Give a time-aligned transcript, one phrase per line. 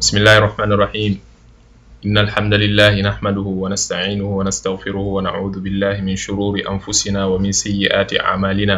[0.00, 1.12] بسم الله الرحمن الرحيم
[2.06, 8.76] إن الحمد لله نحمده ونستعينه ونستغفره ونعوذ بالله من شرور أنفسنا ومن سيئات أعمالنا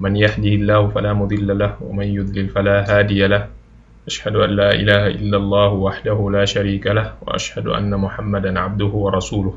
[0.00, 3.48] من يهده الله فلا مضل له ومن يضلل فلا هادي له
[4.06, 9.54] أشهد أن لا إله إلا الله وحده لا شريك له وأشهد أن محمدا عبده ورسوله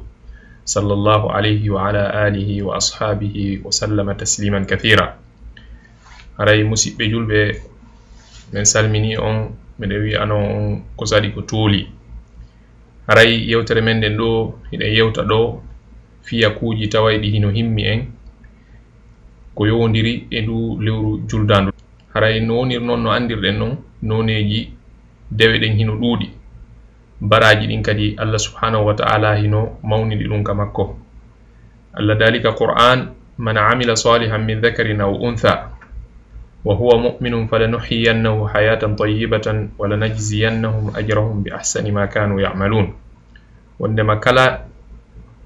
[0.65, 5.07] صلى الله عليه وعلى آله وأصحابه وسلم تسليما كثيرا
[6.39, 7.31] أري مسيب جلب
[8.53, 9.49] من سلمني أن
[9.79, 11.87] miɗo wiya ano on ko saɗi ko tooli
[13.07, 14.29] haray yewtere men nden ɗo
[14.71, 15.61] hiɗen yewta ɗo
[16.23, 18.01] fiya kuuji tawayɗi hino himmi en
[19.55, 21.71] ko yowdiri e ndu lewru juldandu
[22.13, 24.71] haray no wonir noon no andirɗen noon noneji
[25.31, 26.29] dewe ɗen hino ɗuuɗi.
[27.21, 30.95] Baraji ɗin kadi allah subhanahu wa ta'ala hino mawniɗi ɗum ka makko.
[31.93, 35.71] Allah dalika qur'an man amila salihan min dhakarin aw untha.
[36.64, 39.46] وهو مؤمن فلنحيينه حياة طيبة
[39.80, 42.86] ولنجزينهم أجرهم بأحسن ما كانوا يعملون
[43.80, 44.68] wondema kala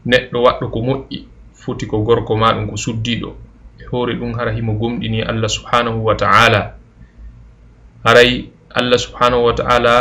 [0.06, 1.18] neɗɗo waɗɗo ko moƴƴi
[1.54, 3.30] foti ko gorko ma ɗum ko suddiɗo
[3.78, 6.74] e hoore ɗum hara himo gomɗini allah subhanahu wa ta'ala
[8.04, 9.94] haray allah subhanahu wa ta'ala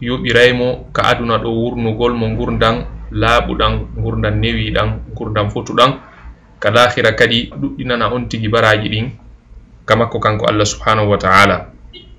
[0.00, 5.98] yoɓiraymo ka aduna ɗo wurnugol mo gurdan laaɓuɗan gurdan newiɗan gurdan fotuɗan
[6.62, 9.06] ka lahira kadi ɗuɗɗinana on tigi baraji ɗin
[9.85, 11.69] kamakko kanko allah subhanahu wa taala.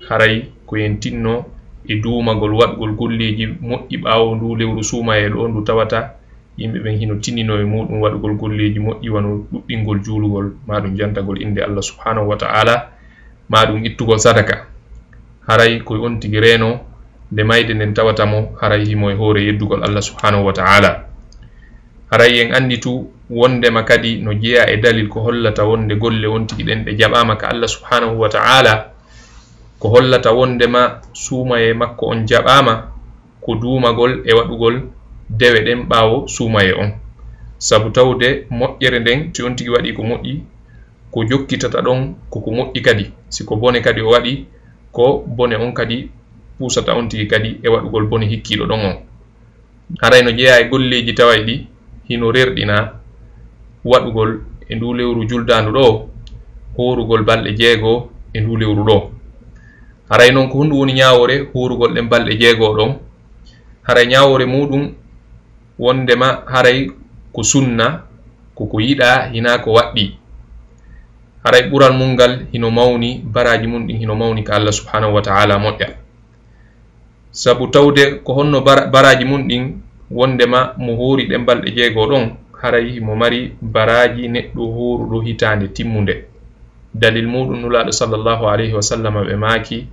[0.09, 1.45] Haray ko yen tinno
[1.87, 6.11] e duumagol waɗgol golleji moƴƴi ɓaawo ndu lewru suumaye ɗo ndu tawata
[6.57, 11.59] yimɓe ɓen hino tinnino e muɗum waɗgol golleji moƴƴi wano ɗuɗɗingol juulugol maɗum jantagol inde
[11.63, 12.89] allah subhanahu wa ta'ala
[13.49, 14.65] maɗum ittugol sadaka.
[15.47, 16.79] Haray koye on tigi reeno
[17.31, 21.03] nde mayde nden tawatamo haray himo e hoore yeddugol allah subhanahu wa ta'ala.
[22.11, 26.47] Haray en anndi tu wondema kadi no jeeya e dalil ko hollata wonde golle won
[26.47, 28.91] tigi ɗen ɗe jaɓama ka allah subhanahu wa ta'ala
[29.79, 32.73] ko hollata wondema suumaye makko on jaɓama
[33.41, 34.81] ko duumagol e waɗugol
[35.29, 36.91] dewe ɗen ɓaawo suumaye on.
[37.59, 40.41] Sabu tawde moƴƴere nden ti on tigi waɗi ko moƴƴi
[41.11, 43.05] ko jokkitata ɗon koko moƴƴi kadi.
[43.29, 44.45] Siko bone kadi o waɗi
[44.91, 46.09] ko bone on kadi
[46.59, 48.95] pusata on tigi kadi e waɗugol bone hikkiɗo ɗon on.
[50.01, 51.67] Haray no jeeya e golleji taway ɗi
[52.09, 52.93] hino rerɗina
[53.91, 54.31] waɗugol
[54.69, 55.85] e ndu lewru juldandu ɗo
[56.77, 57.93] horugol balɗe jeego
[58.33, 58.97] e ndu lewru ɗo.
[60.09, 62.91] Haray noon ko hunde woni ñawore horugol ɗen balɗe jeego ɗon.
[63.87, 64.83] Haray ñawore muɗum
[65.79, 66.91] wondema haray
[67.33, 68.03] ko sunna
[68.55, 70.05] koko yiɗa hina ko waɗɗi.
[71.43, 75.21] Haray ɓural mum ngal hino mawni baraji mum ɗin hino mawni ka allah subhanahu wa
[75.21, 75.87] taala moƴƴa.
[77.31, 79.63] Sabu tawde ko honno baraji mum ɗin
[80.11, 82.25] wondema mo hoori ɗen balɗe jeego ɗon
[82.61, 86.25] haray mo mari baraji neɗɗo horuɗo hitande timmunde.
[86.93, 89.87] Dalil muɗum nulaɗo sallllahu alayhi wa sallam ɓe maaki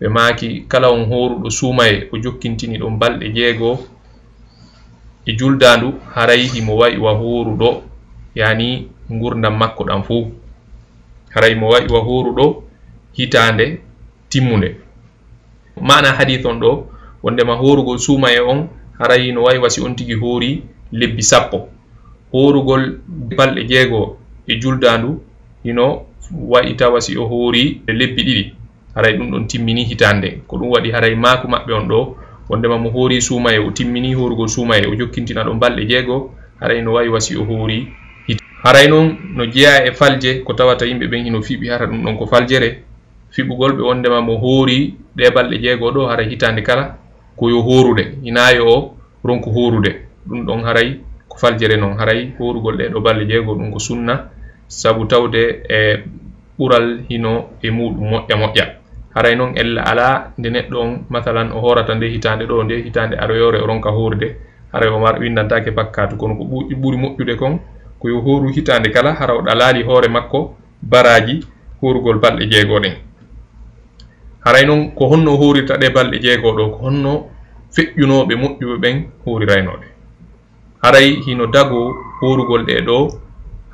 [0.00, 3.78] ɓe maaki kala on horuɗo suumaye o jokkintini ɗon balɗe jeego
[5.26, 7.82] e juldandu haray himo wayi wa horuɗo
[8.34, 10.30] yani gurdam makko ɗam fuu.
[11.34, 12.62] Haray mo wayi wa horuɗo
[13.16, 13.80] hitande
[14.30, 14.76] timmunde.
[15.80, 16.86] Mana hadith on ɗo
[17.22, 18.68] wondema horugol suumaye on
[18.98, 20.62] haray no wayi wasi on tigi hoori
[20.92, 21.68] lebbi sappo.
[22.32, 22.98] horugol
[23.36, 25.20] balɗe jeego e juldandu
[25.64, 26.02] hino
[26.48, 28.52] wayi tawa si o hoori e lebbi ɗiɗi.
[28.94, 32.16] Haray ɗum ɗon timmini hitande ko ɗum waɗi haray maaku maɓɓe on ɗo
[32.48, 36.92] wondema mo hoori suumaye o timmini horugol suumaye o jokkintina ɗon balɗe jeego haray no
[36.94, 37.88] wawi wasi o hoori
[38.26, 38.38] hit.
[38.62, 42.16] Haray noon no jeeya e falje ko tawata yimɓe ɓen hino fiɓi hara ɗum ɗon
[42.16, 42.82] ko faljere.
[43.30, 46.96] Fiɓugol ɓe wondema mo hoori ɗe balɗe jeego ɗo haray hitande kala
[47.36, 48.94] koyo horude hinayo o
[49.24, 49.92] ronko horude
[50.28, 50.96] ɗum ɗon haray
[51.36, 54.28] faljere noon haray horugol ɗeɗo balɗe jeego ɗum ko sunna.
[54.68, 56.02] Sabu tawde e
[56.58, 58.66] ɓural hino e muɗum moƴƴa moƴƴa.
[59.14, 63.14] Haray noon ella ala nde neɗɗo on mathalan o horata nde hitande ɗo nde hitande
[63.16, 64.36] aroyore o ronka horde
[64.72, 67.58] haray o mar windantake bakkatu kono ko ɓuri moƴƴude kon
[68.00, 71.40] koyo horu hitande kala hara oɗa laali hoore makko baraji
[71.80, 72.94] horugol balɗe jeego ɗen
[74.44, 77.12] haray noon ko honno horirta ɗe balɗe jeego ɗo ko honno
[77.74, 79.86] feƴƴunoɓe moƴƴuɓe ɓen horiraynoɗe
[80.86, 81.80] haray hino dago
[82.20, 82.96] horugol ɗe ɗo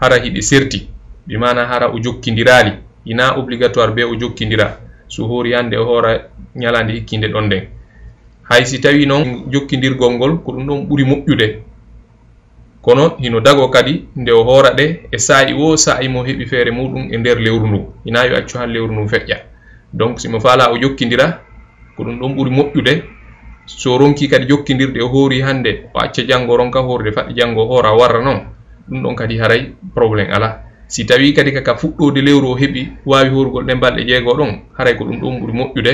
[0.00, 0.88] hara hiɗi serti
[1.28, 2.72] ɓimana hara o jokkidiraali
[3.04, 4.78] ina obligatoire be o jokkidira
[5.08, 6.12] so hori hande o hora
[6.56, 7.62] ñalande hikkinde ɗon nden.
[8.48, 11.46] Hay si tawi noon jokkidirgol ngol ko ɗum ɗon ɓuri moƴƴude.
[12.82, 16.70] Kono hino dago kadi nde o hoora ɗe e sa'i wo sa'i mo heɓi feere
[16.70, 17.78] muɗum e nder lewru ndu.
[18.06, 19.36] Ina yo accu han lewru ndu feƴƴa.
[19.92, 21.40] Donc simo faala o jokkidira
[21.96, 23.02] ko ɗum ɗon ɓuri moƴƴude
[23.66, 27.92] so ronki kadi jokkidirɗe e hoori hannde o acca janngo ronka hoorde faɗɗi janngo hoora
[27.94, 28.40] warra noon
[28.88, 30.62] ɗum ɗon kadi haray probléme ala
[30.92, 34.94] si tawi kadi kaka fuɗɗode lewru o heɓi wawi horugol ɗe balɗe jeego ɗon haray
[34.96, 35.92] ko ɗum ɗon ɓuri moƴƴude.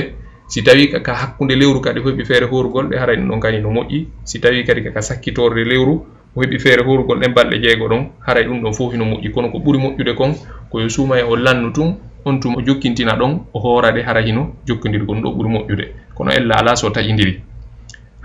[0.49, 3.69] Si tawi kaka hakkude lewru kadi heɓi feere horugol ɗe haray ɗum ɗon kadi no
[3.69, 4.07] moƴƴi.
[4.25, 6.03] Si tawi kadi kaka sakkitorde lewru
[6.35, 9.31] o heɓi feere horugol ɗen balɗe jeego ɗon haray ɗum ɗon fof hino moƴƴi.
[9.31, 10.33] Kono ko ɓuri moƴƴude kon
[10.69, 11.95] koyo suuma e o lannu tun
[12.25, 15.49] on tum o jokkintina ɗon o hoora ɗe hara hino jokkodiri ko ɗum ɗo ɓuri
[15.49, 15.85] moƴƴude.
[16.15, 17.48] Kono ella ala so taƴidiri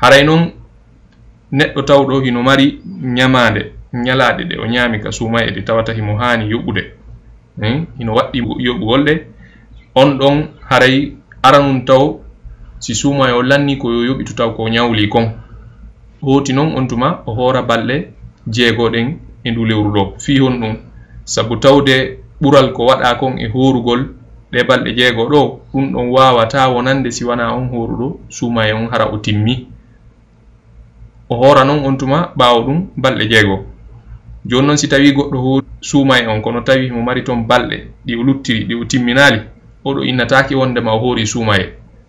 [0.04, 0.42] haray noon
[1.52, 2.66] neɗɗo tawɗo hino mari
[3.16, 3.62] ñamande
[4.04, 6.82] ñalaɗe ɗe o ñaami ka sumay e ɗi tawata himo haani yoɓude.
[7.62, 9.14] Eh, hino waɗɗi yoɓugol ɗe.
[9.94, 10.36] On ɗon
[10.68, 11.12] haray
[11.42, 12.20] aranum taw
[12.80, 15.26] si sumay o lanni ko yo yoɓitu taw ko ñawli kon.
[16.22, 17.96] Hooti noon on tuma o hoora balɗe
[18.54, 19.08] jeegoɗen
[19.44, 20.02] e ndu lewru ɗo.
[20.18, 20.74] Fi hon ɗum
[21.24, 24.00] sabu tawde ɓural ko waɗa kon e horugol
[24.52, 29.06] ɗe balɗe jeego ɗo ɗum ɗon wawata wonande si wona on horuɗo sumaye on hara
[29.12, 29.68] o timmi.
[31.34, 33.56] o hoora noon on tuma ɓaawo ɗum balɗe jeego.
[34.46, 37.76] Joni noon si tawi goɗɗo ho suuma e on kono tawi mo mari toon balɗe
[38.06, 39.40] ɗi o luttiri ɗi o timminali
[39.84, 41.64] oɗo innataki wondema o hoori suuma e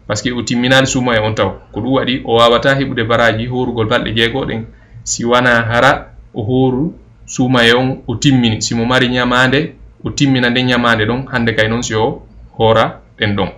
[0.07, 3.03] par ce que o timminali suuma e on taw ko ɗum waɗi o wawata heɓude
[3.07, 4.65] baraji horugol balɗe jeegoɗen
[5.03, 6.93] si wana hara o hooru
[7.25, 8.61] suuma e on o timmini.
[8.61, 9.73] Simo mari ñamande
[10.03, 12.21] o timmina nde ñamande ɗon hande kay noon si o
[12.59, 13.49] hoora ɗen ɗon.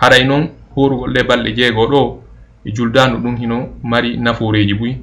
[0.00, 2.21] Haray noon horugol ɗe balɗe jeego ɗo
[2.64, 4.96] e juldandu ɗum hino mari naforeji buy.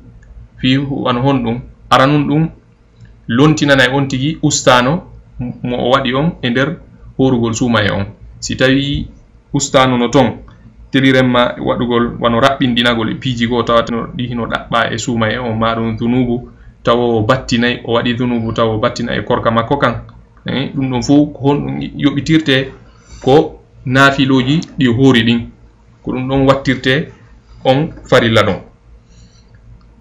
[0.58, 0.76] Fi
[1.10, 1.60] an hon ɗum
[1.90, 2.50] aranum ɗum
[3.28, 5.04] lontinanay on tigui ustano
[5.64, 6.78] mo o waɗi on e nder
[7.18, 8.06] horugol suuma e on.
[8.40, 9.08] Si tawi
[9.54, 10.38] ustano no ton
[10.92, 15.56] tiriremma waɗugol wano raɓɓindinagol e piiji goo tawatno ɗi hino ɗaɓɓa e suuma e on
[15.58, 16.50] maɗum dunubu
[16.84, 19.94] tawa o battinayi o waɗi dunubu tawa o battina e korka makko kan.
[20.46, 22.72] Eh, ɗum ɗon fof ko honɗum yoɓitirte
[23.22, 25.40] ko naafiloji ɗi hoori ɗin.
[26.04, 26.94] Ko ɗum ɗon wattirte
[27.66, 28.60] on farilla ɗon.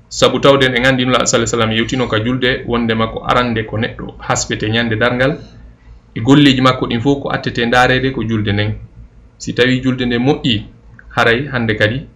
[0.08, 4.14] Sabu tawden e nganndi nula salah sallam yewtino ka julde wonde makko arande ko neɗɗo
[4.18, 5.36] hasbete ñande dargal
[6.14, 8.74] e golleji makko ɗin fof ko attete ndaarede ko julde nden.
[9.38, 10.62] Si tawi julde nde moƴƴi
[11.16, 12.06] haray hande kadi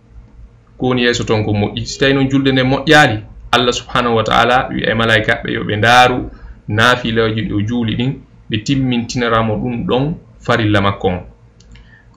[0.79, 1.85] ko woni yeeso toon ko moƴƴi.
[1.87, 3.21] Si tawi noon julde nde moƴƴali
[3.53, 6.31] allah subhanahu wa taala wi'a e malayikaɓe yo ɓe ndaaru
[6.69, 8.13] naafilaji ɗo juuli ɗin
[8.51, 11.21] ɓe timmintinaramo ɗum ɗon farilla makko on.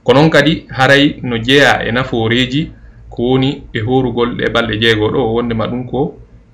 [0.04, 2.72] Ko noon kadi haray no jeeya e nafooreji
[3.15, 6.00] ko woni e horugol ɗe balɗe jeego ɗo wondema ɗum ko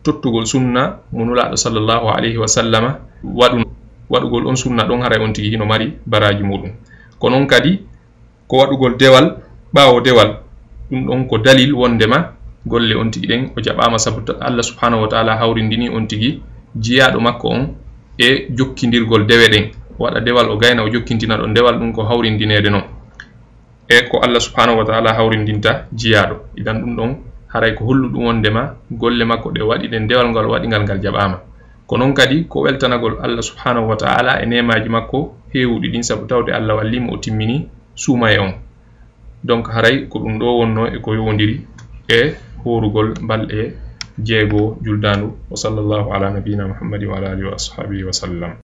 [0.03, 2.91] tottugol sunna mo nulaɗo sallllahu alayhi wa sallama.
[3.23, 3.63] Waɗu
[4.09, 6.71] waɗugol on sunna ɗon haray on tigi hino mari baraji muɗum.
[7.19, 7.79] Ko noon kadi
[8.47, 9.37] ko waɗugol dewal
[9.73, 10.29] ɓawo dewal
[10.91, 12.33] ɗum ɗon ko dalil wondema
[12.65, 16.41] golle on tigi ɗen o jaɓama sabu allah subhanahu wa taala hawrindini on tigi
[16.75, 17.61] jiyaɗo makko on
[18.17, 19.65] e jokkidirgol dewe ɗen.
[19.99, 23.00] Waɗa dewal o gayna o jokkintina ɗon dewal ɗum ko hawrindinede noon
[23.91, 27.11] e ko allah subhanahu wa taala hawrindinta jiyaɗo idan ɗum ɗon
[27.53, 28.63] haray ko hollu ɗum wondema
[29.01, 31.37] golle makko ɗe waɗi ɗe ndewal ngal waɗingal ngal jaɓama
[31.87, 35.19] ko noon kadi ko weltanagol allah subhanahu wa taala e nemaji makko
[35.53, 38.53] hewuɗi ɗin saabu tawde allah wallimo o timmini suuma e on.
[39.43, 41.55] Donc haray ko ɗum ɗo wonno e ko yowodiri
[42.07, 42.19] e
[42.63, 43.73] horugol balɗe
[44.23, 48.51] jeego juldandu wa sallllahu ala nabina muhammadin wa ala alihi wa ashabihi wa sallam.